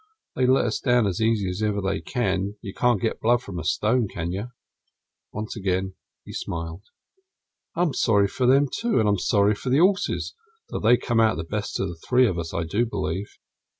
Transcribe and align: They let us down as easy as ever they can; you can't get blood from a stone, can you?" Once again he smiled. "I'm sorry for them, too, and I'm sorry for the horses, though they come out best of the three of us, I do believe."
They 0.35 0.47
let 0.47 0.65
us 0.65 0.79
down 0.79 1.05
as 1.05 1.21
easy 1.21 1.47
as 1.47 1.61
ever 1.61 1.79
they 1.79 2.01
can; 2.01 2.55
you 2.63 2.73
can't 2.73 2.99
get 2.99 3.19
blood 3.21 3.43
from 3.43 3.59
a 3.59 3.63
stone, 3.63 4.07
can 4.07 4.31
you?" 4.31 4.47
Once 5.31 5.55
again 5.55 5.93
he 6.25 6.33
smiled. 6.33 6.81
"I'm 7.75 7.93
sorry 7.93 8.27
for 8.27 8.47
them, 8.47 8.67
too, 8.67 8.99
and 8.99 9.07
I'm 9.07 9.19
sorry 9.19 9.53
for 9.53 9.69
the 9.69 9.77
horses, 9.77 10.33
though 10.71 10.79
they 10.79 10.97
come 10.97 11.19
out 11.19 11.37
best 11.49 11.79
of 11.79 11.87
the 11.87 11.99
three 12.09 12.25
of 12.25 12.39
us, 12.39 12.51
I 12.51 12.63
do 12.63 12.83
believe." 12.87 13.37